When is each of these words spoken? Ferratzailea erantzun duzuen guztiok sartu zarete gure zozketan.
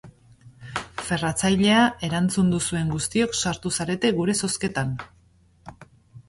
Ferratzailea 1.09 1.83
erantzun 2.07 2.49
duzuen 2.53 2.89
guztiok 2.95 3.37
sartu 3.45 3.73
zarete 3.79 4.13
gure 4.21 4.37
zozketan. 4.41 4.97